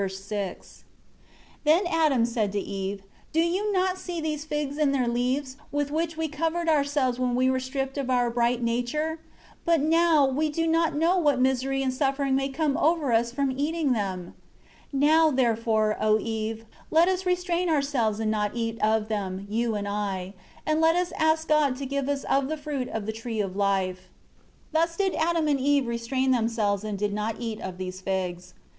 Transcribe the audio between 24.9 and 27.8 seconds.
did Adam and Eve restrain themselves, and did not eat of